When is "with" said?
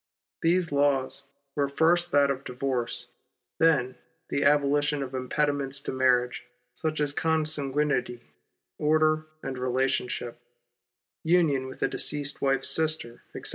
11.67-11.83